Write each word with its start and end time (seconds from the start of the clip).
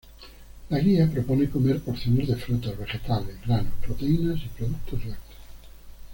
La 0.69 0.79
guía 0.79 1.05
propone 1.07 1.47
comer 1.47 1.79
porciones 1.79 2.27
de 2.27 2.35
frutas, 2.35 2.75
vegetales, 2.75 3.39
granos, 3.45 3.73
proteína, 3.85 4.33
y 4.33 4.47
productos 4.57 5.05
lácteos. 5.05 5.35